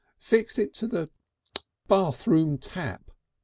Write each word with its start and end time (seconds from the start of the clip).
"Fix 0.17 0.57
it 0.57 0.73
to 0.73 0.87
the 0.87 1.11
(kik) 1.53 1.61
bathroom 1.87 2.57
tap!" 2.57 3.11